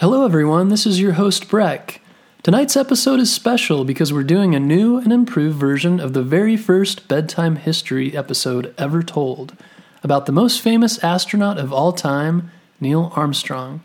Hello, 0.00 0.24
everyone. 0.24 0.70
This 0.70 0.86
is 0.86 0.98
your 0.98 1.12
host, 1.12 1.46
Breck. 1.50 2.00
Tonight's 2.42 2.74
episode 2.74 3.20
is 3.20 3.30
special 3.30 3.84
because 3.84 4.14
we're 4.14 4.22
doing 4.22 4.54
a 4.54 4.58
new 4.58 4.96
and 4.96 5.12
improved 5.12 5.58
version 5.58 6.00
of 6.00 6.14
the 6.14 6.22
very 6.22 6.56
first 6.56 7.06
bedtime 7.06 7.56
history 7.56 8.16
episode 8.16 8.72
ever 8.78 9.02
told 9.02 9.54
about 10.02 10.24
the 10.24 10.32
most 10.32 10.62
famous 10.62 11.04
astronaut 11.04 11.58
of 11.58 11.70
all 11.70 11.92
time, 11.92 12.50
Neil 12.80 13.12
Armstrong. 13.14 13.82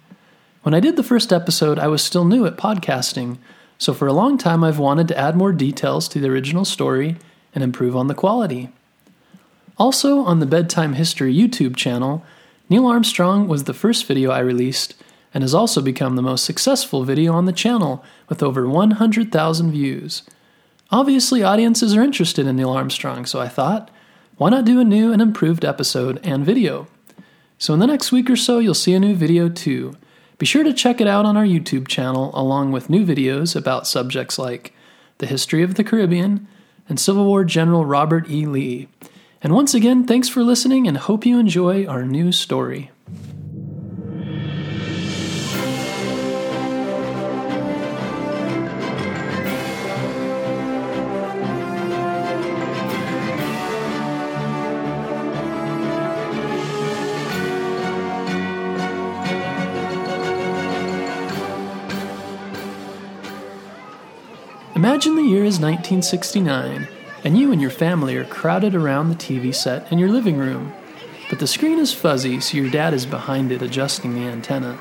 When 0.63 0.73
I 0.73 0.79
did 0.79 0.96
the 0.96 1.04
first 1.04 1.33
episode, 1.33 1.78
I 1.79 1.88
was 1.88 2.01
still 2.01 2.24
new 2.24 2.46
at 2.46 2.56
podcasting, 2.56 3.38
so 3.78 3.94
for 3.94 4.08
a 4.08 4.13
long 4.13 4.38
time 4.38 4.63
I've 4.63 4.79
wanted 4.79 5.10
to 5.10 5.18
add 5.18 5.36
more 5.36 5.52
details 5.52 6.08
to 6.08 6.22
the 6.22 6.29
original 6.29 6.63
story 6.63 7.18
and 7.54 7.62
improve 7.62 7.94
on 7.94 8.08
the 8.08 8.16
quality. 8.16 8.70
Also, 9.78 10.20
on 10.20 10.40
the 10.40 10.46
Bedtime 10.46 10.94
History 10.94 11.36
YouTube 11.36 11.76
channel, 11.76 12.24
Neil 12.70 12.88
Armstrong 12.88 13.50
was 13.50 13.66
the 13.66 13.74
first 13.74 14.06
video 14.06 14.32
I 14.32 14.40
released 14.40 14.96
and 15.36 15.44
has 15.44 15.54
also 15.54 15.81
become 15.81 16.16
the 16.16 16.22
most 16.22 16.45
successful 16.45 17.04
video 17.04 17.34
on 17.34 17.44
the 17.44 17.52
channel 17.52 18.04
with 18.30 18.41
over 18.41 18.68
100,000 18.70 19.72
views. 19.72 20.23
Obviously, 20.92 21.44
audiences 21.44 21.94
are 21.94 22.02
interested 22.02 22.48
in 22.48 22.55
Neil 22.55 22.70
Armstrong, 22.70 23.26
so 23.26 23.42
I 23.42 23.50
thought, 23.50 23.92
why 24.38 24.50
not 24.50 24.64
do 24.64 24.80
a 24.80 24.86
new 24.86 25.12
and 25.12 25.22
improved 25.22 25.66
episode 25.66 26.22
and 26.23 26.45
video? 26.45 26.88
So, 27.58 27.73
in 27.73 27.82
the 27.82 27.88
next 27.88 28.14
week 28.14 28.30
or 28.30 28.38
so, 28.38 28.59
you'll 28.59 28.73
see 28.73 28.94
a 28.94 29.00
new 29.00 29.14
video 29.14 29.50
too. 29.50 29.98
Be 30.38 30.45
sure 30.45 30.64
to 30.64 30.73
check 30.73 31.02
it 31.02 31.08
out 31.08 31.26
on 31.26 31.36
our 31.36 31.44
YouTube 31.44 31.90
channel, 31.90 32.31
along 32.34 32.72
with 32.72 32.90
new 32.90 33.06
videos 33.06 33.58
about 33.58 33.88
subjects 33.88 34.40
like 34.40 34.73
the 35.17 35.28
history 35.28 35.64
of 35.64 35.76
the 35.76 35.84
Caribbean 35.84 36.48
and 36.88 36.98
Civil 36.98 37.26
War 37.26 37.44
General 37.44 37.86
Robert 37.86 38.30
E. 38.30 38.45
Lee. 38.45 38.88
And 39.42 39.54
once 39.54 39.73
again, 39.73 40.06
thanks 40.06 40.30
for 40.30 40.44
listening 40.44 40.88
and 40.88 40.95
hope 40.98 41.26
you 41.26 41.40
enjoy 41.40 41.86
our 41.86 42.06
new 42.06 42.31
story. 42.31 42.92
Imagine 65.06 65.23
the 65.23 65.30
year 65.30 65.45
is 65.45 65.59
1969, 65.59 66.88
and 67.23 67.38
you 67.38 67.52
and 67.52 67.61
your 67.61 67.70
family 67.70 68.17
are 68.17 68.25
crowded 68.25 68.73
around 68.73 69.09
the 69.09 69.16
TV 69.16 69.53
set 69.53 69.92
in 69.92 70.00
your 70.00 70.09
living 70.09 70.36
room. 70.36 70.73
But 71.30 71.38
the 71.38 71.45
screen 71.45 71.78
is 71.78 71.94
fuzzy, 71.94 72.39
so 72.39 72.58
your 72.58 72.72
dad 72.72 72.92
is 72.92 73.06
behind 73.06 73.52
it 73.52 73.61
adjusting 73.61 74.16
the 74.16 74.28
antenna. 74.28 74.73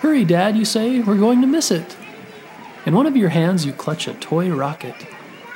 Hurry, 0.00 0.26
Dad, 0.26 0.54
you 0.54 0.66
say, 0.66 1.00
we're 1.00 1.16
going 1.16 1.40
to 1.40 1.46
miss 1.46 1.70
it. 1.70 1.96
In 2.84 2.94
one 2.94 3.06
of 3.06 3.16
your 3.16 3.30
hands, 3.30 3.64
you 3.64 3.72
clutch 3.72 4.06
a 4.06 4.12
toy 4.12 4.50
rocket. 4.50 5.06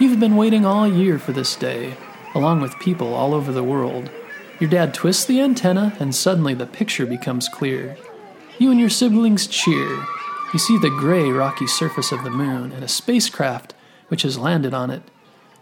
You've 0.01 0.19
been 0.19 0.37
waiting 0.37 0.65
all 0.65 0.89
year 0.89 1.19
for 1.19 1.33
this 1.33 1.55
day, 1.55 1.95
along 2.35 2.63
with 2.63 2.79
people 2.79 3.13
all 3.13 3.35
over 3.35 3.53
the 3.53 3.63
world. 3.63 4.09
Your 4.59 4.71
dad 4.71 4.95
twists 4.95 5.27
the 5.27 5.43
antenna, 5.43 5.95
and 6.01 6.15
suddenly 6.15 6.55
the 6.55 6.65
picture 6.65 7.05
becomes 7.05 7.47
clear. 7.47 7.99
You 8.59 8.71
and 8.71 8.81
your 8.81 8.89
siblings 8.89 9.47
cheer, 9.47 10.03
you 10.55 10.59
see 10.59 10.79
the 10.79 10.89
gray, 10.89 11.29
rocky 11.29 11.67
surface 11.67 12.11
of 12.11 12.25
the 12.25 12.31
moon 12.31 12.73
and 12.73 12.83
a 12.83 12.89
spacecraft 12.89 13.75
which 14.09 14.23
has 14.23 14.39
landed 14.39 14.75
on 14.75 14.91
it. 14.91 15.03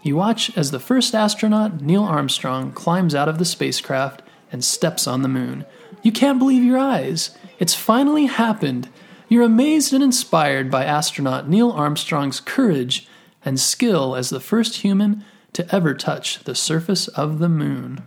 You 0.02 0.16
watch 0.16 0.56
as 0.56 0.70
the 0.70 0.80
first 0.80 1.14
astronaut, 1.14 1.80
Neil 1.80 2.04
Armstrong, 2.04 2.72
climbs 2.72 3.14
out 3.14 3.28
of 3.28 3.38
the 3.38 3.44
spacecraft 3.44 4.22
and 4.52 4.64
steps 4.64 5.06
on 5.06 5.22
the 5.22 5.28
moon. 5.28 5.64
You 6.02 6.12
can't 6.12 6.38
believe 6.38 6.62
your 6.62 6.78
eyes. 6.78 7.36
It's 7.58 7.74
finally 7.74 8.26
happened. 8.26 8.88
You're 9.28 9.42
amazed 9.42 9.92
and 9.92 10.04
inspired 10.04 10.70
by 10.70 10.84
astronaut 10.84 11.48
Neil 11.48 11.72
Armstrong's 11.72 12.38
courage 12.38 13.08
and 13.44 13.58
skill 13.58 14.14
as 14.14 14.30
the 14.30 14.40
first 14.40 14.76
human 14.76 15.24
to 15.52 15.74
ever 15.74 15.94
touch 15.94 16.44
the 16.44 16.54
surface 16.54 17.08
of 17.08 17.38
the 17.38 17.48
moon. 17.48 18.02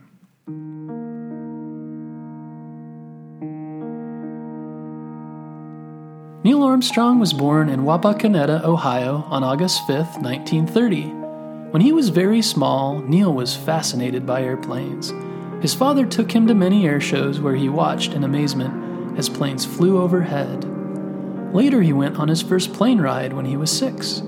Neil 6.41 6.63
Armstrong 6.63 7.19
was 7.19 7.33
born 7.33 7.67
in 7.67 7.81
Wapakoneta, 7.81 8.63
Ohio 8.63 9.25
on 9.27 9.44
August 9.44 9.85
5, 9.85 10.22
1930. 10.22 11.07
When 11.72 11.81
he 11.81 11.91
was 11.91 12.07
very 12.07 12.41
small, 12.41 13.00
Neil 13.00 13.33
was 13.33 13.57
fascinated 13.57 14.25
by 14.25 14.44
airplanes. 14.44 15.11
His 15.61 15.73
father 15.73 16.05
took 16.05 16.31
him 16.31 16.47
to 16.47 16.55
many 16.55 16.88
air 16.88 17.01
shows 17.01 17.41
where 17.41 17.57
he 17.57 17.67
watched 17.67 18.13
in 18.13 18.23
amazement 18.23 19.19
as 19.19 19.27
planes 19.27 19.66
flew 19.66 20.01
overhead. 20.01 20.63
Later, 21.53 21.81
he 21.81 21.91
went 21.91 22.17
on 22.17 22.29
his 22.29 22.41
first 22.41 22.71
plane 22.71 23.01
ride 23.01 23.33
when 23.33 23.44
he 23.44 23.57
was 23.57 23.69
six. 23.69 24.23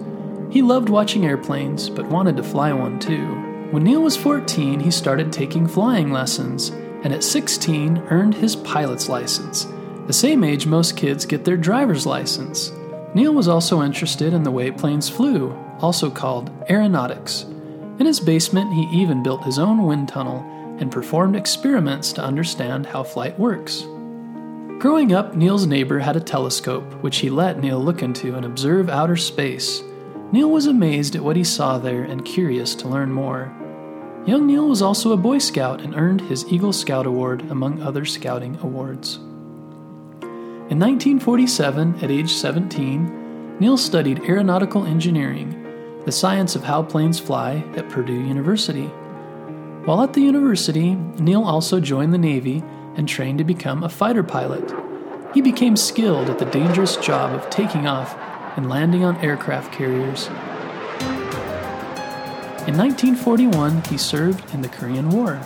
He 0.49 0.61
loved 0.61 0.89
watching 0.89 1.25
airplanes, 1.25 1.89
but 1.89 2.07
wanted 2.07 2.35
to 2.35 2.43
fly 2.43 2.73
one 2.73 2.99
too. 2.99 3.25
When 3.71 3.85
Neil 3.85 4.01
was 4.01 4.17
14, 4.17 4.81
he 4.81 4.91
started 4.91 5.31
taking 5.31 5.65
flying 5.65 6.11
lessons, 6.11 6.71
and 7.05 7.13
at 7.13 7.23
16 7.23 7.99
earned 8.09 8.33
his 8.35 8.57
pilot's 8.57 9.07
license 9.07 9.65
the 10.07 10.13
same 10.13 10.43
age 10.43 10.65
most 10.65 10.97
kids 10.97 11.25
get 11.25 11.45
their 11.45 11.57
driver's 11.57 12.05
license. 12.05 12.71
Neil 13.13 13.33
was 13.33 13.47
also 13.47 13.81
interested 13.81 14.33
in 14.33 14.43
the 14.43 14.51
way 14.51 14.71
planes 14.71 15.09
flew, 15.09 15.51
also 15.79 16.09
called 16.09 16.49
aeronautics. 16.69 17.43
In 17.99 18.05
his 18.05 18.19
basement, 18.19 18.73
he 18.73 19.01
even 19.01 19.21
built 19.21 19.43
his 19.43 19.59
own 19.59 19.85
wind 19.85 20.07
tunnel 20.07 20.39
and 20.79 20.91
performed 20.91 21.35
experiments 21.35 22.13
to 22.13 22.23
understand 22.23 22.85
how 22.85 23.03
flight 23.03 23.37
works. 23.37 23.81
Growing 24.79 25.13
up, 25.13 25.35
Neil's 25.35 25.67
neighbor 25.67 25.99
had 25.99 26.15
a 26.15 26.21
telescope, 26.21 26.91
which 27.03 27.17
he 27.17 27.29
let 27.29 27.59
Neil 27.59 27.79
look 27.79 28.01
into 28.01 28.35
and 28.35 28.45
observe 28.45 28.89
outer 28.89 29.17
space. 29.17 29.83
Neil 30.31 30.49
was 30.49 30.65
amazed 30.65 31.15
at 31.15 31.23
what 31.23 31.35
he 31.35 31.43
saw 31.43 31.77
there 31.77 32.03
and 32.03 32.25
curious 32.25 32.73
to 32.75 32.87
learn 32.87 33.11
more. 33.11 33.53
Young 34.25 34.47
Neil 34.47 34.67
was 34.67 34.81
also 34.81 35.11
a 35.11 35.17
Boy 35.17 35.37
Scout 35.37 35.81
and 35.81 35.95
earned 35.95 36.21
his 36.21 36.51
Eagle 36.51 36.73
Scout 36.73 37.05
Award, 37.05 37.41
among 37.51 37.81
other 37.81 38.05
scouting 38.05 38.57
awards. 38.61 39.19
In 40.71 40.79
1947, 40.79 41.95
at 42.01 42.09
age 42.09 42.31
17, 42.31 43.57
Neil 43.59 43.75
studied 43.75 44.23
aeronautical 44.23 44.85
engineering, 44.85 46.01
the 46.05 46.13
science 46.13 46.55
of 46.55 46.63
how 46.63 46.81
planes 46.81 47.19
fly, 47.19 47.61
at 47.75 47.89
Purdue 47.89 48.13
University. 48.21 48.85
While 49.83 50.01
at 50.01 50.13
the 50.13 50.21
university, 50.21 50.95
Neil 51.19 51.43
also 51.43 51.81
joined 51.81 52.13
the 52.13 52.17
Navy 52.17 52.63
and 52.95 53.05
trained 53.05 53.39
to 53.39 53.43
become 53.43 53.83
a 53.83 53.89
fighter 53.89 54.23
pilot. 54.23 54.73
He 55.33 55.41
became 55.41 55.75
skilled 55.75 56.29
at 56.29 56.39
the 56.39 56.45
dangerous 56.45 56.95
job 56.95 57.33
of 57.33 57.49
taking 57.49 57.85
off 57.85 58.15
and 58.55 58.69
landing 58.69 59.03
on 59.03 59.17
aircraft 59.17 59.73
carriers. 59.73 60.27
In 62.65 62.77
1941, 62.77 63.83
he 63.89 63.97
served 63.97 64.53
in 64.53 64.61
the 64.61 64.69
Korean 64.69 65.09
War. 65.09 65.45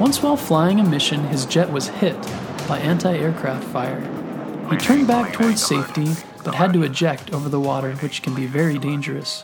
Once 0.00 0.22
while 0.22 0.38
flying 0.38 0.80
a 0.80 0.82
mission, 0.82 1.24
his 1.24 1.44
jet 1.44 1.70
was 1.70 1.88
hit 1.88 2.18
by 2.66 2.78
anti 2.78 3.14
aircraft 3.14 3.64
fire. 3.64 4.19
He 4.70 4.76
turned 4.76 5.08
back 5.08 5.32
towards 5.32 5.66
safety, 5.66 6.06
but 6.44 6.54
had 6.54 6.72
to 6.74 6.84
eject 6.84 7.32
over 7.32 7.48
the 7.48 7.58
water, 7.58 7.92
which 7.96 8.22
can 8.22 8.34
be 8.36 8.46
very 8.46 8.78
dangerous. 8.78 9.42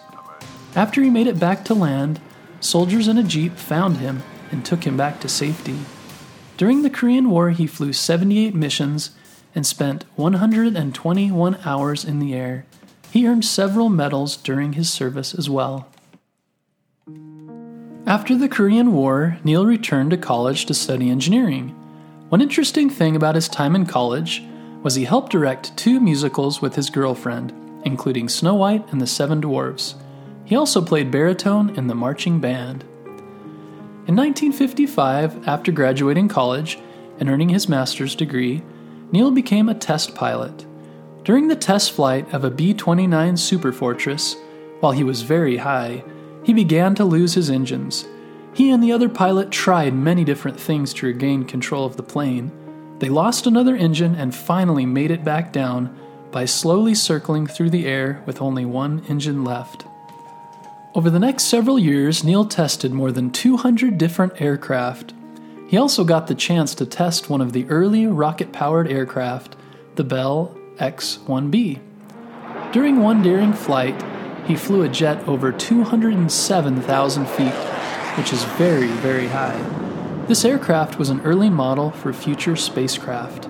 After 0.77 1.03
he 1.03 1.11
made 1.11 1.27
it 1.27 1.41
back 1.41 1.65
to 1.65 1.75
land, 1.75 2.21
soldiers 2.61 3.09
in 3.09 3.19
a 3.19 3.25
jeep 3.25 3.57
found 3.57 3.97
him 3.97 4.23
and 4.53 4.65
took 4.65 4.85
him 4.85 4.97
back 4.97 5.19
to 5.21 5.29
safety. 5.29 5.79
During 6.57 6.83
the 6.83 6.91
Korean 6.91 7.29
War, 7.29 7.51
he 7.51 7.67
flew 7.67 7.93
78 7.93 8.55
missions 8.55 9.11
and 9.53 9.67
spent 9.67 10.05
121 10.15 11.59
hours 11.65 12.05
in 12.05 12.21
the 12.21 12.33
air. 12.33 12.65
He 13.11 13.27
earned 13.27 13.45
several 13.45 13.89
medals 13.89 14.37
during 14.37 14.75
his 14.75 14.93
service 14.93 15.35
as 15.35 15.51
well. 15.51 15.89
After 18.07 18.37
the 18.39 18.49
Korean 18.49 18.93
War, 18.93 19.39
Neil 19.43 19.67
returned 19.67 20.11
to 20.13 20.17
college 20.17 20.67
to 20.67 20.75
study 20.75 21.11
engineering. 21.11 21.71
One 22.29 22.41
interesting 22.41 22.89
thing 22.89 23.17
about 23.17 23.35
his 23.35 23.49
time 23.49 23.75
in 23.75 23.87
college 23.87 24.45
was 24.83 24.95
he 24.95 25.05
helped 25.05 25.33
direct 25.33 25.77
two 25.77 26.01
musicals 26.01 26.63
with 26.63 26.75
his 26.75 26.91
girlfriend, 26.91 27.53
including 27.85 28.29
Snow 28.29 28.55
White 28.55 28.91
and 28.93 29.01
the 29.01 29.07
Seven 29.07 29.41
Dwarfs. 29.41 29.95
He 30.45 30.57
also 30.57 30.81
played 30.81 31.11
baritone 31.11 31.77
in 31.77 31.87
the 31.87 31.95
marching 31.95 32.41
band. 32.41 32.85
In 34.07 34.15
1955, 34.15 35.49
after 35.49 35.73
graduating 35.73 36.29
college 36.29 36.79
and 37.19 37.29
earning 37.29 37.49
his 37.49 37.69
master's 37.69 38.15
degree, 38.15 38.63
Neil 39.11 39.31
became 39.31 39.69
a 39.69 39.75
test 39.75 40.15
pilot. 40.15 40.65
During 41.25 41.49
the 41.49 41.57
test 41.57 41.93
flight 41.93 42.33
of 42.33 42.45
a 42.45 42.51
B 42.51 42.73
29 42.73 43.37
Super 43.37 43.73
Fortress, 43.73 44.37
while 44.81 44.93
he 44.93 45.03
was 45.03 45.23
very 45.23 45.57
high, 45.57 46.05
he 46.45 46.53
began 46.53 46.95
to 46.95 47.05
lose 47.05 47.35
his 47.35 47.51
engines. 47.51 48.07
He 48.55 48.71
and 48.71 48.83
the 48.83 48.93
other 48.93 49.09
pilot 49.09 49.51
tried 49.51 49.95
many 49.95 50.23
different 50.23 50.59
things 50.61 50.95
to 50.95 51.07
regain 51.07 51.45
control 51.45 51.85
of 51.85 51.97
the 51.97 52.03
plane 52.03 52.53
they 52.99 53.09
lost 53.09 53.47
another 53.47 53.77
engine 53.77 54.15
and 54.15 54.35
finally 54.35 54.87
made 54.87 55.11
it 55.11 55.25
back 55.25 55.53
down 55.53 55.97
by 56.31 56.45
slowly 56.45 56.95
circling 56.95 57.47
through 57.47 57.71
the 57.71 57.87
air 57.87 58.23
with 58.27 58.41
only 58.41 58.65
one 58.65 59.05
engine 59.09 59.45
left. 59.45 59.87
Over 60.95 61.11
the 61.11 61.19
next 61.19 61.45
several 61.45 61.79
years, 61.79 62.25
Neil 62.25 62.47
tested 62.47 62.93
more 62.93 63.13
than 63.13 63.31
200 63.31 63.99
different 63.99 64.41
aircraft. 64.41 65.13
He 65.69 65.77
also 65.77 66.05
got 66.05 66.27
the 66.27 66.35
chance 66.35 66.75
to 66.77 66.87
test 66.87 67.29
one 67.29 67.43
of 67.43 67.53
the 67.53 67.67
early 67.69 68.07
rocket 68.07 68.53
powered 68.53 68.91
aircraft, 68.91 69.57
the 69.97 70.05
Bell 70.05 70.57
X 70.79 71.19
1B. 71.27 71.81
During 72.73 73.03
one 73.03 73.23
daring 73.23 73.53
flight, 73.53 74.03
he 74.47 74.57
flew 74.57 74.83
a 74.83 74.89
jet 74.89 75.27
over 75.29 75.53
207,000 75.53 77.27
feet, 77.27 77.53
which 78.17 78.33
is 78.33 78.45
very, 78.45 78.89
very 78.89 79.27
high. 79.27 79.86
This 80.29 80.45
aircraft 80.45 80.99
was 80.99 81.09
an 81.09 81.21
early 81.21 81.49
model 81.49 81.93
for 81.93 82.13
future 82.13 82.57
spacecraft. 82.57 83.49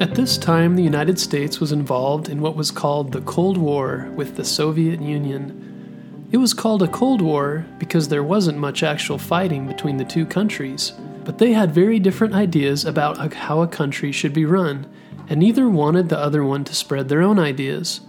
At 0.00 0.14
this 0.14 0.38
time, 0.38 0.76
the 0.76 0.84
United 0.84 1.18
States 1.18 1.58
was 1.58 1.72
involved 1.72 2.28
in 2.28 2.40
what 2.40 2.54
was 2.54 2.70
called 2.70 3.10
the 3.10 3.22
Cold 3.22 3.58
War 3.58 4.08
with 4.14 4.36
the 4.36 4.44
Soviet 4.44 5.00
Union. 5.00 6.28
It 6.30 6.36
was 6.36 6.54
called 6.54 6.84
a 6.84 6.88
Cold 6.88 7.20
War 7.20 7.66
because 7.80 8.06
there 8.06 8.22
wasn't 8.22 8.58
much 8.58 8.84
actual 8.84 9.18
fighting 9.18 9.66
between 9.66 9.96
the 9.96 10.04
two 10.04 10.24
countries, 10.24 10.92
but 11.24 11.38
they 11.38 11.54
had 11.54 11.74
very 11.74 11.98
different 11.98 12.34
ideas 12.34 12.84
about 12.84 13.34
how 13.34 13.62
a 13.62 13.66
country 13.66 14.12
should 14.12 14.32
be 14.32 14.44
run, 14.44 14.86
and 15.28 15.40
neither 15.40 15.68
wanted 15.68 16.08
the 16.08 16.18
other 16.18 16.44
one 16.44 16.62
to 16.64 16.74
spread 16.74 17.08
their 17.08 17.22
own 17.22 17.40
ideas. 17.40 18.00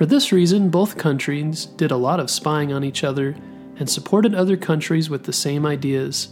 For 0.00 0.06
this 0.06 0.32
reason, 0.32 0.70
both 0.70 0.96
countries 0.96 1.66
did 1.66 1.90
a 1.90 1.96
lot 1.98 2.20
of 2.20 2.30
spying 2.30 2.72
on 2.72 2.82
each 2.82 3.04
other 3.04 3.36
and 3.76 3.90
supported 3.90 4.34
other 4.34 4.56
countries 4.56 5.10
with 5.10 5.24
the 5.24 5.32
same 5.34 5.66
ideas. 5.66 6.28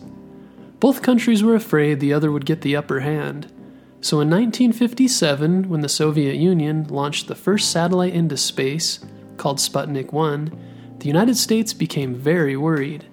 Both 0.81 1.03
countries 1.03 1.43
were 1.43 1.55
afraid 1.55 2.00
the 2.00 2.15
other 2.15 2.32
would 2.32 2.47
get 2.47 2.62
the 2.62 2.75
upper 2.75 3.00
hand. 3.00 3.53
So 4.00 4.23
in 4.23 4.31
1957, 4.31 5.69
when 5.69 5.82
the 5.82 5.88
Soviet 5.91 6.37
Union 6.37 6.85
launched 6.88 7.29
the 7.29 7.35
first 7.35 7.70
satellite 7.70 8.15
into 8.15 8.38
space, 8.38 9.00
called 9.37 9.59
Sputnik 9.59 10.14
1, 10.14 10.97
the 11.00 11.06
United 11.06 11.37
States 11.37 11.75
became 11.75 12.14
very 12.14 12.56
worried. 12.56 13.05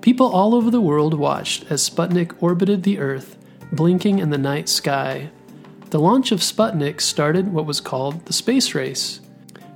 People 0.00 0.26
all 0.26 0.56
over 0.56 0.72
the 0.72 0.80
world 0.80 1.14
watched 1.14 1.70
as 1.70 1.88
Sputnik 1.88 2.34
orbited 2.42 2.82
the 2.82 2.98
Earth, 2.98 3.38
blinking 3.70 4.18
in 4.18 4.30
the 4.30 4.36
night 4.36 4.68
sky. 4.68 5.30
The 5.90 6.00
launch 6.00 6.32
of 6.32 6.40
Sputnik 6.40 7.00
started 7.00 7.52
what 7.52 7.66
was 7.66 7.80
called 7.80 8.26
the 8.26 8.32
space 8.32 8.74
race. 8.74 9.20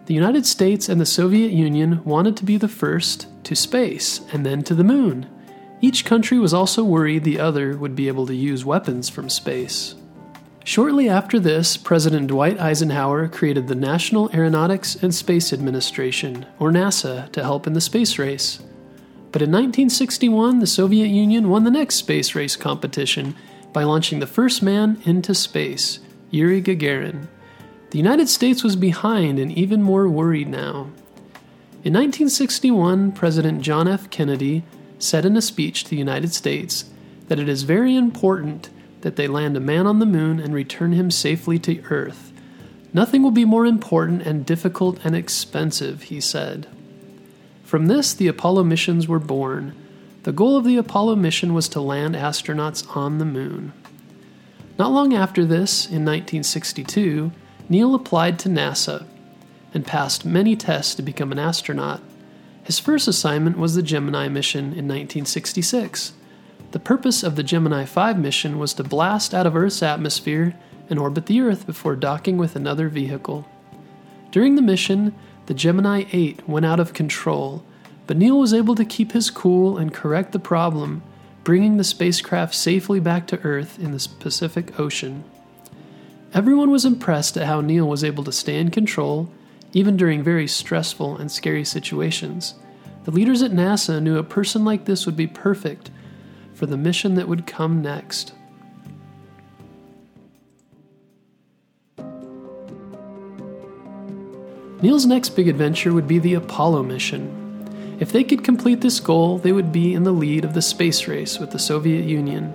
The 0.06 0.14
United 0.14 0.46
States 0.46 0.88
and 0.88 1.00
the 1.00 1.06
Soviet 1.06 1.50
Union 1.50 2.02
wanted 2.04 2.36
to 2.36 2.44
be 2.44 2.56
the 2.56 2.68
first 2.68 3.26
to 3.42 3.56
space 3.56 4.20
and 4.32 4.46
then 4.46 4.62
to 4.62 4.74
the 4.74 4.84
moon. 4.84 5.26
Each 5.80 6.04
country 6.04 6.38
was 6.38 6.54
also 6.54 6.84
worried 6.84 7.24
the 7.24 7.40
other 7.40 7.76
would 7.76 7.96
be 7.96 8.06
able 8.06 8.24
to 8.26 8.34
use 8.34 8.64
weapons 8.64 9.08
from 9.08 9.28
space. 9.28 9.96
Shortly 10.62 11.08
after 11.08 11.40
this, 11.40 11.76
President 11.76 12.28
Dwight 12.28 12.60
Eisenhower 12.60 13.26
created 13.26 13.66
the 13.66 13.74
National 13.74 14.30
Aeronautics 14.32 14.94
and 14.94 15.12
Space 15.12 15.52
Administration, 15.52 16.46
or 16.60 16.70
NASA, 16.70 17.30
to 17.32 17.42
help 17.42 17.66
in 17.66 17.72
the 17.72 17.80
space 17.80 18.16
race. 18.16 18.60
But 19.32 19.42
in 19.42 19.50
1961, 19.50 20.60
the 20.60 20.66
Soviet 20.68 21.08
Union 21.08 21.48
won 21.50 21.64
the 21.64 21.70
next 21.70 21.96
space 21.96 22.36
race 22.36 22.54
competition 22.54 23.34
by 23.72 23.82
launching 23.82 24.20
the 24.20 24.26
first 24.26 24.62
man 24.62 25.00
into 25.04 25.34
space, 25.34 25.98
Yuri 26.30 26.62
Gagarin. 26.62 27.26
The 27.90 27.98
United 27.98 28.28
States 28.28 28.64
was 28.64 28.74
behind 28.76 29.38
and 29.38 29.52
even 29.52 29.82
more 29.82 30.08
worried 30.08 30.48
now. 30.48 30.90
In 31.84 31.92
1961, 31.92 33.12
President 33.12 33.62
John 33.62 33.86
F. 33.86 34.10
Kennedy 34.10 34.64
said 34.98 35.24
in 35.24 35.36
a 35.36 35.42
speech 35.42 35.84
to 35.84 35.90
the 35.90 35.96
United 35.96 36.32
States 36.32 36.86
that 37.28 37.38
it 37.38 37.48
is 37.48 37.62
very 37.62 37.94
important 37.94 38.70
that 39.02 39.14
they 39.14 39.28
land 39.28 39.56
a 39.56 39.60
man 39.60 39.86
on 39.86 40.00
the 40.00 40.06
moon 40.06 40.40
and 40.40 40.52
return 40.52 40.92
him 40.92 41.12
safely 41.12 41.60
to 41.60 41.80
Earth. 41.90 42.32
Nothing 42.92 43.22
will 43.22 43.30
be 43.30 43.44
more 43.44 43.66
important 43.66 44.22
and 44.22 44.44
difficult 44.44 44.98
and 45.04 45.14
expensive, 45.14 46.04
he 46.04 46.20
said. 46.20 46.66
From 47.62 47.86
this, 47.86 48.12
the 48.14 48.26
Apollo 48.26 48.64
missions 48.64 49.06
were 49.06 49.20
born. 49.20 49.74
The 50.24 50.32
goal 50.32 50.56
of 50.56 50.64
the 50.64 50.76
Apollo 50.76 51.16
mission 51.16 51.54
was 51.54 51.68
to 51.68 51.80
land 51.80 52.16
astronauts 52.16 52.96
on 52.96 53.18
the 53.18 53.24
moon. 53.24 53.72
Not 54.76 54.90
long 54.90 55.14
after 55.14 55.44
this, 55.44 55.86
in 55.86 56.04
1962, 56.04 57.30
Neil 57.68 57.94
applied 57.94 58.38
to 58.40 58.48
NASA 58.48 59.06
and 59.74 59.86
passed 59.86 60.24
many 60.24 60.54
tests 60.54 60.94
to 60.94 61.02
become 61.02 61.32
an 61.32 61.38
astronaut. 61.38 62.00
His 62.62 62.78
first 62.78 63.08
assignment 63.08 63.58
was 63.58 63.74
the 63.74 63.82
Gemini 63.82 64.28
mission 64.28 64.66
in 64.66 64.86
1966. 64.86 66.12
The 66.70 66.78
purpose 66.78 67.22
of 67.22 67.36
the 67.36 67.42
Gemini 67.42 67.84
5 67.84 68.18
mission 68.18 68.58
was 68.58 68.74
to 68.74 68.84
blast 68.84 69.34
out 69.34 69.46
of 69.46 69.56
Earth's 69.56 69.82
atmosphere 69.82 70.54
and 70.88 70.98
orbit 70.98 71.26
the 71.26 71.40
Earth 71.40 71.66
before 71.66 71.96
docking 71.96 72.38
with 72.38 72.54
another 72.54 72.88
vehicle. 72.88 73.48
During 74.30 74.54
the 74.54 74.62
mission, 74.62 75.14
the 75.46 75.54
Gemini 75.54 76.04
8 76.12 76.48
went 76.48 76.66
out 76.66 76.80
of 76.80 76.92
control, 76.92 77.64
but 78.06 78.16
Neil 78.16 78.38
was 78.38 78.54
able 78.54 78.74
to 78.76 78.84
keep 78.84 79.12
his 79.12 79.30
cool 79.30 79.76
and 79.76 79.92
correct 79.92 80.32
the 80.32 80.38
problem, 80.38 81.02
bringing 81.42 81.76
the 81.76 81.84
spacecraft 81.84 82.54
safely 82.54 83.00
back 83.00 83.26
to 83.28 83.40
Earth 83.42 83.78
in 83.78 83.92
the 83.92 84.08
Pacific 84.20 84.78
Ocean. 84.78 85.24
Everyone 86.36 86.70
was 86.70 86.84
impressed 86.84 87.38
at 87.38 87.46
how 87.46 87.62
Neil 87.62 87.88
was 87.88 88.04
able 88.04 88.22
to 88.24 88.30
stay 88.30 88.58
in 88.58 88.70
control, 88.70 89.30
even 89.72 89.96
during 89.96 90.22
very 90.22 90.46
stressful 90.46 91.16
and 91.16 91.32
scary 91.32 91.64
situations. 91.64 92.56
The 93.04 93.10
leaders 93.10 93.40
at 93.40 93.52
NASA 93.52 94.02
knew 94.02 94.18
a 94.18 94.22
person 94.22 94.62
like 94.62 94.84
this 94.84 95.06
would 95.06 95.16
be 95.16 95.26
perfect 95.26 95.90
for 96.52 96.66
the 96.66 96.76
mission 96.76 97.14
that 97.14 97.26
would 97.26 97.46
come 97.46 97.80
next. 97.80 98.34
Neil's 104.82 105.06
next 105.06 105.30
big 105.30 105.48
adventure 105.48 105.94
would 105.94 106.06
be 106.06 106.18
the 106.18 106.34
Apollo 106.34 106.82
mission. 106.82 107.96
If 107.98 108.12
they 108.12 108.22
could 108.22 108.44
complete 108.44 108.82
this 108.82 109.00
goal, 109.00 109.38
they 109.38 109.52
would 109.52 109.72
be 109.72 109.94
in 109.94 110.02
the 110.02 110.12
lead 110.12 110.44
of 110.44 110.52
the 110.52 110.60
space 110.60 111.08
race 111.08 111.38
with 111.38 111.52
the 111.52 111.58
Soviet 111.58 112.04
Union. 112.04 112.54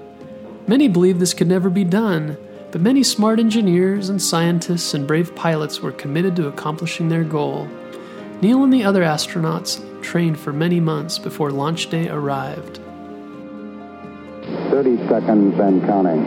Many 0.68 0.88
believed 0.88 1.20
this 1.20 1.34
could 1.34 1.48
never 1.48 1.72
be 1.72 1.84
done, 1.84 2.38
but 2.72 2.82
many 2.82 3.04
smart 3.04 3.38
engineers 3.40 4.08
and 4.08 4.22
scientists 4.22 4.94
and 4.94 5.06
brave 5.06 5.36
pilots 5.36 5.82
were 5.82 5.92
committed 5.92 6.36
to 6.38 6.48
accomplishing 6.48 7.10
their 7.10 7.24
goal. 7.24 7.68
Neil 8.42 8.64
and 8.64 8.72
the 8.72 8.84
other 8.84 9.04
astronauts 9.04 9.82
trained 10.02 10.40
for 10.40 10.54
many 10.54 10.80
months 10.80 11.20
before 11.20 11.52
launch 11.52 11.90
day 11.90 12.08
arrived. 12.08 12.80
30 14.72 14.98
seconds 15.10 15.60
and 15.60 15.82
counting. 15.86 16.24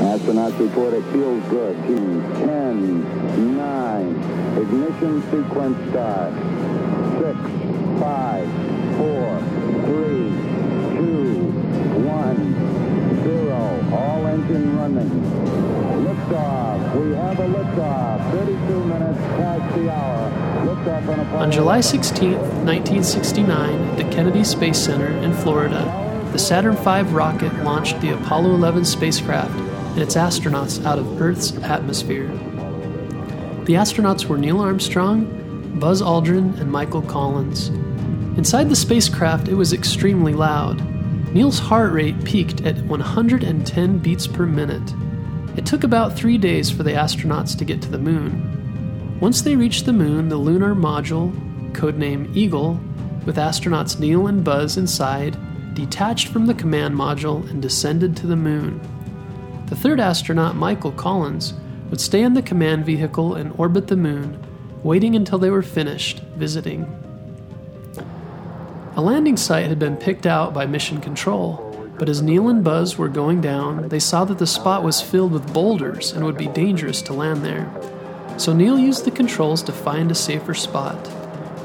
Astronauts 0.00 0.58
report 0.58 0.94
it 0.94 1.04
feels 1.12 1.44
good. 1.50 1.76
10, 1.76 3.56
9, 3.56 4.58
ignition 4.58 5.22
sequence 5.30 5.90
start. 5.90 6.32
6, 7.20 7.38
5, 8.00 8.75
On 21.38 21.50
July 21.52 21.80
16, 21.80 22.32
1969, 22.32 23.88
at 23.88 23.96
the 23.98 24.04
Kennedy 24.04 24.44
Space 24.44 24.78
Center 24.78 25.08
in 25.08 25.34
Florida, 25.34 26.28
the 26.32 26.38
Saturn 26.38 26.76
V 26.76 27.02
rocket 27.12 27.52
launched 27.64 28.00
the 28.00 28.14
Apollo 28.14 28.54
11 28.54 28.84
spacecraft 28.84 29.54
and 29.54 29.98
its 30.00 30.14
astronauts 30.14 30.84
out 30.86 30.98
of 30.98 31.20
Earth's 31.20 31.54
atmosphere. 31.58 32.28
The 33.64 33.74
astronauts 33.74 34.24
were 34.26 34.38
Neil 34.38 34.60
Armstrong, 34.60 35.78
Buzz 35.78 36.00
Aldrin, 36.00 36.58
and 36.58 36.72
Michael 36.72 37.02
Collins. 37.02 37.68
Inside 38.38 38.70
the 38.70 38.76
spacecraft, 38.76 39.48
it 39.48 39.54
was 39.54 39.72
extremely 39.72 40.32
loud. 40.32 40.82
Neil's 41.34 41.58
heart 41.58 41.92
rate 41.92 42.24
peaked 42.24 42.62
at 42.62 42.78
110 42.84 43.98
beats 43.98 44.26
per 44.26 44.46
minute. 44.46 44.94
It 45.56 45.64
took 45.64 45.84
about 45.84 46.14
three 46.14 46.36
days 46.36 46.70
for 46.70 46.82
the 46.82 46.92
astronauts 46.92 47.56
to 47.56 47.64
get 47.64 47.80
to 47.82 47.90
the 47.90 47.98
moon. 47.98 49.18
Once 49.20 49.40
they 49.40 49.56
reached 49.56 49.86
the 49.86 49.92
moon, 49.92 50.28
the 50.28 50.36
lunar 50.36 50.74
module, 50.74 51.32
codename 51.72 52.34
Eagle, 52.36 52.78
with 53.24 53.36
astronauts 53.36 53.98
Neil 53.98 54.26
and 54.26 54.44
Buzz 54.44 54.76
inside, 54.76 55.36
detached 55.74 56.28
from 56.28 56.44
the 56.44 56.54
command 56.54 56.94
module 56.94 57.48
and 57.48 57.62
descended 57.62 58.16
to 58.16 58.26
the 58.26 58.36
moon. 58.36 58.80
The 59.66 59.76
third 59.76 59.98
astronaut, 59.98 60.56
Michael 60.56 60.92
Collins, 60.92 61.54
would 61.90 62.00
stay 62.00 62.22
in 62.22 62.34
the 62.34 62.42
command 62.42 62.84
vehicle 62.84 63.34
and 63.34 63.54
orbit 63.56 63.86
the 63.86 63.96
moon, 63.96 64.38
waiting 64.82 65.16
until 65.16 65.38
they 65.38 65.50
were 65.50 65.62
finished 65.62 66.20
visiting. 66.36 66.84
A 68.96 69.00
landing 69.00 69.36
site 69.36 69.66
had 69.66 69.78
been 69.78 69.96
picked 69.96 70.26
out 70.26 70.52
by 70.52 70.66
Mission 70.66 71.00
Control, 71.00 71.65
but 71.98 72.08
as 72.08 72.22
Neil 72.22 72.48
and 72.48 72.62
Buzz 72.62 72.96
were 72.98 73.08
going 73.08 73.40
down, 73.40 73.88
they 73.88 73.98
saw 73.98 74.24
that 74.24 74.38
the 74.38 74.46
spot 74.46 74.82
was 74.82 75.00
filled 75.00 75.32
with 75.32 75.52
boulders 75.52 76.12
and 76.12 76.24
would 76.24 76.38
be 76.38 76.48
dangerous 76.48 77.02
to 77.02 77.12
land 77.12 77.44
there 77.44 77.70
so 78.38 78.52
Neil 78.52 78.78
used 78.78 79.04
the 79.04 79.10
controls 79.10 79.62
to 79.62 79.72
find 79.72 80.10
a 80.10 80.14
safer 80.14 80.54
spot. 80.54 81.06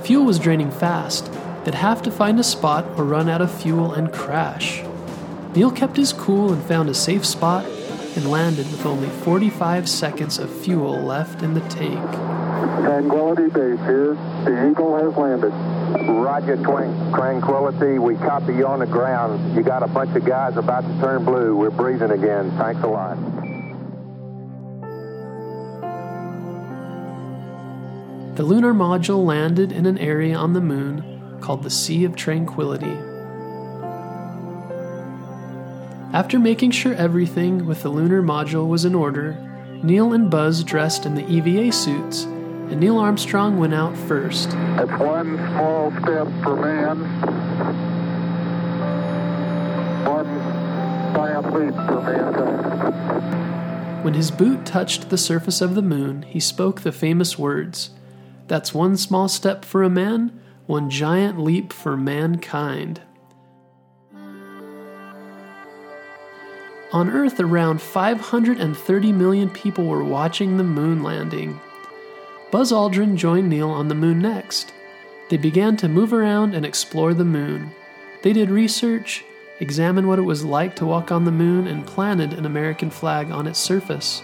Fuel 0.06 0.26
was 0.26 0.40
draining 0.40 0.72
fast. 0.72 1.32
They'd 1.64 1.76
have 1.76 2.02
to 2.04 2.12
find 2.12 2.40
a 2.40 2.44
spot 2.44 2.86
or 2.98 3.04
run 3.04 3.30
out 3.30 3.42
of 3.42 3.52
fuel 3.52 3.94
and 3.94 4.12
crash. 4.12 4.84
Neil 5.54 5.72
kept 5.72 5.98
his 5.98 6.14
cool 6.14 6.54
and 6.54 6.64
found 6.64 6.90
a 6.90 6.94
safe 6.94 7.26
spot 7.26 7.66
and 8.16 8.32
landed 8.32 8.66
with 8.72 8.86
only 8.86 9.10
45 9.10 9.88
seconds 9.88 10.38
of 10.38 10.50
fuel 10.50 11.02
left 11.02 11.44
in 11.44 11.54
the 11.54 11.62
tank. 11.62 12.10
Tranquility 12.84 13.48
Base 13.50 13.80
here. 13.80 14.16
The 14.46 14.70
Eagle 14.70 14.98
has 14.98 15.16
landed. 15.16 15.81
Roger, 15.92 16.56
twin, 16.58 17.12
Tranquility. 17.14 18.00
We 18.00 18.16
copy 18.16 18.54
you 18.54 18.66
on 18.66 18.80
the 18.80 18.86
ground. 18.86 19.56
You 19.56 19.64
got 19.64 19.84
a 19.84 19.88
bunch 19.88 20.16
of 20.16 20.26
guys 20.26 20.56
about 20.58 20.82
to 20.82 21.00
turn 21.00 21.26
blue. 21.26 21.56
We're 21.56 21.70
breathing 21.70 22.12
again. 22.12 22.52
Thanks 22.58 22.82
a 22.82 22.88
lot. 22.88 23.18
The 28.36 28.44
lunar 28.44 28.74
module 28.74 29.26
landed 29.26 29.72
in 29.72 29.86
an 29.86 29.98
area 29.98 30.36
on 30.36 30.54
the 30.54 30.62
moon 30.62 31.40
called 31.42 31.64
the 31.64 31.70
Sea 31.70 32.06
of 32.06 32.16
Tranquility. 32.16 32.98
After 36.14 36.40
making 36.40 36.72
sure 36.72 36.94
everything 36.96 37.66
with 37.66 37.84
the 37.84 37.90
lunar 37.90 38.22
module 38.22 38.68
was 38.68 38.86
in 38.86 38.96
order, 38.96 39.34
Neil 39.84 40.14
and 40.14 40.30
Buzz 40.30 40.64
dressed 40.64 41.06
in 41.06 41.16
the 41.16 41.28
EVA 41.30 41.72
suits, 41.72 42.26
and 42.72 42.80
Neil 42.80 42.98
Armstrong 42.98 43.58
went 43.58 43.74
out 43.74 43.98
first. 43.98 44.52
That's 44.52 44.92
one 44.92 45.36
small 45.36 45.92
step 45.92 46.28
for 46.42 46.56
man, 46.56 47.00
one 50.06 50.26
giant 51.14 51.54
leap 51.54 51.76
for 51.76 52.02
mankind. 52.02 54.06
When 54.06 54.14
his 54.14 54.32
boot 54.32 54.66
touched 54.66 55.10
the 55.10 55.18
surface 55.18 55.60
of 55.60 55.76
the 55.76 55.82
moon, 55.82 56.22
he 56.24 56.40
spoke 56.40 56.82
the 56.82 56.94
famous 56.94 57.38
words 57.38 57.90
That's 58.48 58.74
one 58.74 58.96
small 58.96 59.28
step 59.28 59.66
for 59.66 59.84
a 59.84 59.90
man, 59.90 60.40
one 60.66 60.90
giant 60.90 61.40
leap 61.40 61.74
for 61.74 61.98
mankind. 61.98 63.02
On 66.94 67.10
Earth, 67.10 67.40
around 67.40 67.82
530 67.82 69.12
million 69.12 69.50
people 69.50 69.88
were 69.88 70.04
watching 70.04 70.58
the 70.58 70.64
moon 70.64 71.04
landing. 71.04 71.60
Buzz 72.52 72.74
Aldrin 72.74 73.16
joined 73.16 73.48
Neil 73.48 73.70
on 73.70 73.88
the 73.88 73.96
moon 73.96 74.20
next. 74.20 74.74
They 75.30 75.38
began 75.38 75.78
to 75.78 75.88
move 75.88 76.12
around 76.12 76.54
and 76.54 76.66
explore 76.66 77.14
the 77.14 77.24
moon. 77.24 77.72
They 78.24 78.34
did 78.34 78.50
research, 78.50 79.24
examined 79.62 80.10
what 80.10 80.20
it 80.20 80.24
was 80.24 80.44
like 80.44 80.76
to 80.76 80.86
walk 80.86 81.14
on 81.14 81.24
the 81.24 81.32
moon, 81.32 81.66
and 81.68 81.88
planted 81.88 82.34
an 82.34 82.46
American 82.46 82.90
flag 82.90 83.32
on 83.32 83.48
its 83.48 83.58
surface. 83.58 84.22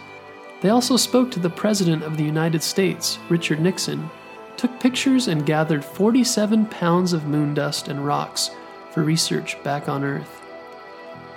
They 0.60 0.68
also 0.68 0.98
spoke 0.98 1.32
to 1.32 1.40
the 1.40 1.50
President 1.50 2.04
of 2.04 2.18
the 2.18 2.24
United 2.26 2.62
States, 2.62 3.18
Richard 3.30 3.62
Nixon, 3.62 4.10
took 4.58 4.78
pictures, 4.78 5.30
and 5.30 5.46
gathered 5.46 5.86
47 5.86 6.66
pounds 6.66 7.14
of 7.14 7.28
moon 7.28 7.54
dust 7.54 7.88
and 7.88 8.06
rocks 8.06 8.52
for 8.92 9.04
research 9.04 9.62
back 9.64 9.88
on 9.88 10.04
Earth. 10.04 10.42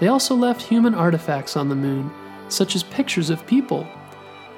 They 0.00 0.08
also 0.08 0.34
left 0.34 0.62
human 0.62 0.96
artifacts 0.96 1.56
on 1.56 1.68
the 1.68 1.76
moon, 1.76 2.10
such 2.48 2.74
as 2.74 2.82
pictures 2.82 3.30
of 3.30 3.46
people, 3.46 3.86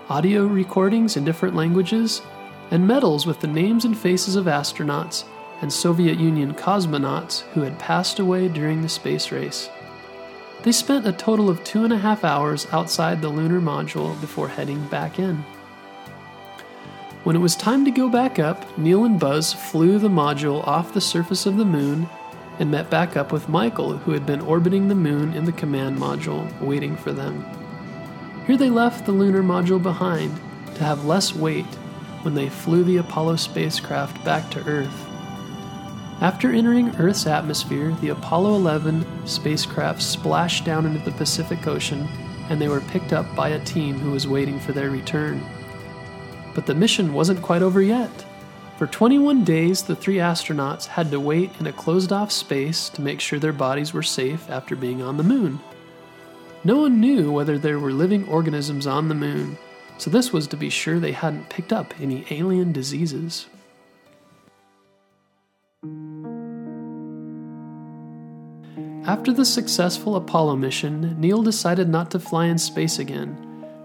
audio 0.08 0.46
recordings 0.46 1.16
in 1.16 1.24
different 1.24 1.54
languages, 1.54 2.22
and 2.70 2.86
medals 2.86 3.26
with 3.26 3.40
the 3.40 3.46
names 3.46 3.84
and 3.84 3.96
faces 3.96 4.36
of 4.36 4.46
astronauts 4.46 5.24
and 5.60 5.72
Soviet 5.72 6.18
Union 6.18 6.54
cosmonauts 6.54 7.42
who 7.52 7.62
had 7.62 7.78
passed 7.78 8.18
away 8.18 8.48
during 8.48 8.82
the 8.82 8.88
space 8.88 9.30
race. 9.30 9.70
They 10.62 10.72
spent 10.72 11.06
a 11.06 11.12
total 11.12 11.48
of 11.48 11.62
two 11.64 11.84
and 11.84 11.92
a 11.92 11.98
half 11.98 12.24
hours 12.24 12.66
outside 12.72 13.20
the 13.20 13.28
lunar 13.28 13.60
module 13.60 14.20
before 14.20 14.48
heading 14.48 14.86
back 14.88 15.18
in. 15.18 15.44
When 17.24 17.36
it 17.36 17.40
was 17.40 17.54
time 17.54 17.84
to 17.84 17.90
go 17.92 18.08
back 18.08 18.38
up, 18.38 18.76
Neil 18.76 19.04
and 19.04 19.18
Buzz 19.18 19.52
flew 19.52 19.98
the 19.98 20.08
module 20.08 20.66
off 20.66 20.92
the 20.92 21.00
surface 21.00 21.46
of 21.46 21.56
the 21.56 21.64
moon 21.64 22.08
and 22.58 22.70
met 22.70 22.90
back 22.90 23.16
up 23.16 23.32
with 23.32 23.48
Michael, 23.48 23.96
who 23.96 24.12
had 24.12 24.26
been 24.26 24.40
orbiting 24.40 24.88
the 24.88 24.94
moon 24.94 25.32
in 25.34 25.44
the 25.44 25.52
command 25.52 25.98
module, 25.98 26.48
waiting 26.60 26.96
for 26.96 27.12
them. 27.12 27.44
Here 28.46 28.56
they 28.56 28.70
left 28.70 29.06
the 29.06 29.12
lunar 29.12 29.42
module 29.42 29.82
behind 29.82 30.36
to 30.74 30.84
have 30.84 31.04
less 31.04 31.34
weight 31.34 31.66
when 32.22 32.34
they 32.34 32.48
flew 32.48 32.82
the 32.82 32.96
Apollo 32.96 33.36
spacecraft 33.36 34.24
back 34.24 34.50
to 34.50 34.66
Earth. 34.66 35.08
After 36.20 36.52
entering 36.52 36.94
Earth's 36.96 37.26
atmosphere, 37.26 37.96
the 38.00 38.10
Apollo 38.10 38.54
11 38.56 39.26
spacecraft 39.26 40.02
splashed 40.02 40.64
down 40.64 40.86
into 40.86 40.98
the 41.04 41.16
Pacific 41.16 41.66
Ocean 41.66 42.08
and 42.48 42.60
they 42.60 42.68
were 42.68 42.80
picked 42.80 43.12
up 43.12 43.34
by 43.34 43.50
a 43.50 43.64
team 43.64 43.98
who 43.98 44.10
was 44.10 44.26
waiting 44.26 44.58
for 44.60 44.72
their 44.72 44.90
return. 44.90 45.44
But 46.54 46.66
the 46.66 46.74
mission 46.74 47.12
wasn't 47.12 47.42
quite 47.42 47.62
over 47.62 47.80
yet. 47.80 48.24
For 48.76 48.86
21 48.86 49.44
days, 49.44 49.82
the 49.82 49.96
three 49.96 50.16
astronauts 50.16 50.86
had 50.86 51.10
to 51.12 51.20
wait 51.20 51.50
in 51.60 51.66
a 51.66 51.72
closed 51.72 52.12
off 52.12 52.32
space 52.32 52.88
to 52.90 53.02
make 53.02 53.20
sure 53.20 53.38
their 53.38 53.52
bodies 53.52 53.92
were 53.92 54.02
safe 54.02 54.50
after 54.50 54.74
being 54.74 55.02
on 55.02 55.16
the 55.16 55.22
moon. 55.22 55.60
No 56.64 56.76
one 56.76 57.00
knew 57.00 57.32
whether 57.32 57.58
there 57.58 57.80
were 57.80 57.90
living 57.90 58.28
organisms 58.28 58.86
on 58.86 59.08
the 59.08 59.16
moon, 59.16 59.58
so 59.98 60.10
this 60.10 60.32
was 60.32 60.46
to 60.48 60.56
be 60.56 60.70
sure 60.70 61.00
they 61.00 61.10
hadn't 61.10 61.48
picked 61.48 61.72
up 61.72 61.92
any 62.00 62.24
alien 62.30 62.70
diseases. 62.70 63.46
After 69.04 69.32
the 69.32 69.44
successful 69.44 70.14
Apollo 70.14 70.54
mission, 70.56 71.20
Neil 71.20 71.42
decided 71.42 71.88
not 71.88 72.12
to 72.12 72.20
fly 72.20 72.46
in 72.46 72.58
space 72.58 73.00
again, 73.00 73.36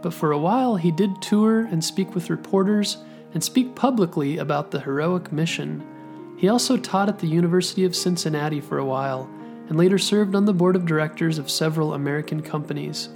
but 0.04 0.14
for 0.14 0.32
a 0.32 0.38
while 0.38 0.76
he 0.76 0.92
did 0.92 1.20
tour 1.20 1.62
and 1.62 1.84
speak 1.84 2.14
with 2.14 2.30
reporters 2.30 2.98
and 3.34 3.44
speak 3.44 3.74
publicly 3.74 4.38
about 4.38 4.70
the 4.70 4.80
heroic 4.80 5.32
mission. 5.32 5.84
He 6.38 6.48
also 6.48 6.78
taught 6.78 7.10
at 7.10 7.18
the 7.18 7.28
University 7.28 7.84
of 7.86 7.96
Cincinnati 7.96 8.62
for 8.62 8.78
a 8.78 8.86
while 8.86 9.28
and 9.70 9.78
later 9.78 9.98
served 9.98 10.36
on 10.36 10.46
the 10.46 10.54
board 10.54 10.76
of 10.76 10.86
directors 10.86 11.38
of 11.38 11.50
several 11.50 11.94
American 11.94 12.42
companies. 12.42 13.10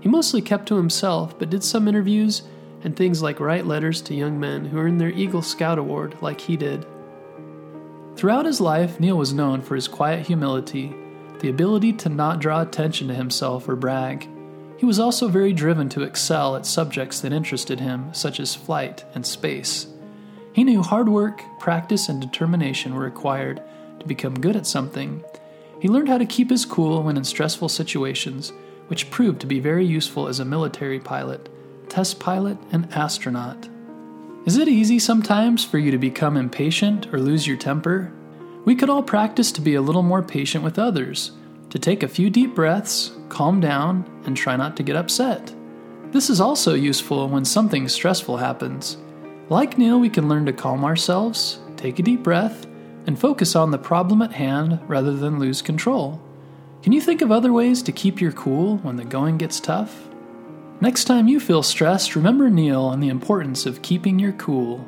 He 0.00 0.08
mostly 0.08 0.40
kept 0.40 0.66
to 0.68 0.76
himself, 0.76 1.38
but 1.38 1.50
did 1.50 1.64
some 1.64 1.88
interviews 1.88 2.42
and 2.84 2.96
things 2.96 3.22
like 3.22 3.40
write 3.40 3.66
letters 3.66 4.00
to 4.02 4.14
young 4.14 4.38
men 4.38 4.66
who 4.66 4.78
earned 4.78 5.00
their 5.00 5.10
Eagle 5.10 5.42
Scout 5.42 5.78
Award, 5.78 6.16
like 6.20 6.40
he 6.40 6.56
did. 6.56 6.86
Throughout 8.16 8.46
his 8.46 8.60
life, 8.60 8.98
Neil 8.98 9.16
was 9.16 9.32
known 9.32 9.62
for 9.62 9.74
his 9.74 9.88
quiet 9.88 10.26
humility, 10.26 10.94
the 11.40 11.48
ability 11.48 11.92
to 11.94 12.08
not 12.08 12.40
draw 12.40 12.60
attention 12.62 13.08
to 13.08 13.14
himself 13.14 13.68
or 13.68 13.76
brag. 13.76 14.28
He 14.76 14.86
was 14.86 14.98
also 14.98 15.28
very 15.28 15.52
driven 15.52 15.88
to 15.90 16.02
excel 16.02 16.56
at 16.56 16.66
subjects 16.66 17.20
that 17.20 17.32
interested 17.32 17.80
him, 17.80 18.12
such 18.12 18.40
as 18.40 18.54
flight 18.54 19.04
and 19.14 19.26
space. 19.26 19.86
He 20.52 20.64
knew 20.64 20.82
hard 20.82 21.08
work, 21.08 21.42
practice, 21.60 22.08
and 22.08 22.20
determination 22.20 22.94
were 22.94 23.02
required 23.02 23.62
to 24.00 24.06
become 24.06 24.34
good 24.40 24.56
at 24.56 24.66
something. 24.66 25.22
He 25.80 25.88
learned 25.88 26.08
how 26.08 26.18
to 26.18 26.26
keep 26.26 26.50
his 26.50 26.64
cool 26.64 27.02
when 27.02 27.16
in 27.16 27.24
stressful 27.24 27.68
situations, 27.68 28.52
which 28.88 29.10
proved 29.10 29.40
to 29.40 29.46
be 29.46 29.60
very 29.60 29.86
useful 29.86 30.26
as 30.26 30.40
a 30.40 30.44
military 30.44 30.98
pilot, 30.98 31.48
test 31.88 32.18
pilot, 32.18 32.58
and 32.72 32.92
astronaut. 32.92 33.68
Is 34.44 34.56
it 34.56 34.68
easy 34.68 34.98
sometimes 34.98 35.64
for 35.64 35.78
you 35.78 35.90
to 35.90 35.98
become 35.98 36.36
impatient 36.36 37.12
or 37.12 37.20
lose 37.20 37.46
your 37.46 37.56
temper? 37.56 38.12
We 38.64 38.74
could 38.74 38.90
all 38.90 39.02
practice 39.02 39.52
to 39.52 39.60
be 39.60 39.74
a 39.74 39.82
little 39.82 40.02
more 40.02 40.22
patient 40.22 40.64
with 40.64 40.78
others, 40.78 41.32
to 41.70 41.78
take 41.78 42.02
a 42.02 42.08
few 42.08 42.30
deep 42.30 42.54
breaths, 42.54 43.12
calm 43.28 43.60
down, 43.60 44.04
and 44.24 44.36
try 44.36 44.56
not 44.56 44.76
to 44.78 44.82
get 44.82 44.96
upset. 44.96 45.54
This 46.10 46.30
is 46.30 46.40
also 46.40 46.74
useful 46.74 47.28
when 47.28 47.44
something 47.44 47.88
stressful 47.88 48.38
happens. 48.38 48.96
Like 49.50 49.76
Neil, 49.76 50.00
we 50.00 50.08
can 50.08 50.28
learn 50.28 50.46
to 50.46 50.52
calm 50.52 50.84
ourselves, 50.84 51.60
take 51.76 51.98
a 51.98 52.02
deep 52.02 52.22
breath, 52.22 52.66
and 53.08 53.18
focus 53.18 53.56
on 53.56 53.70
the 53.70 53.78
problem 53.78 54.20
at 54.20 54.34
hand 54.34 54.78
rather 54.86 55.14
than 55.14 55.38
lose 55.38 55.62
control. 55.62 56.20
Can 56.82 56.92
you 56.92 57.00
think 57.00 57.22
of 57.22 57.32
other 57.32 57.54
ways 57.54 57.82
to 57.84 57.90
keep 57.90 58.20
your 58.20 58.32
cool 58.32 58.76
when 58.78 58.96
the 58.96 59.04
going 59.04 59.38
gets 59.38 59.60
tough? 59.60 60.06
Next 60.82 61.06
time 61.06 61.26
you 61.26 61.40
feel 61.40 61.62
stressed, 61.62 62.14
remember 62.14 62.50
Neil 62.50 62.90
and 62.90 63.02
the 63.02 63.08
importance 63.08 63.64
of 63.64 63.80
keeping 63.80 64.18
your 64.18 64.32
cool. 64.32 64.86